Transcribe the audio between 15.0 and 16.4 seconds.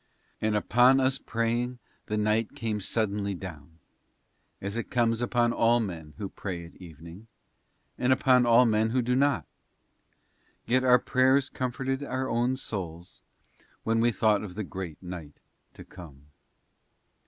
Night to come.